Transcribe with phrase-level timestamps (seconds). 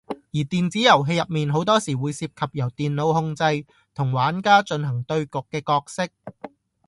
[0.33, 3.43] 而電子遊戲入面好多時會涉及由電腦控制，
[3.93, 6.07] 同玩家進行對局嘅角色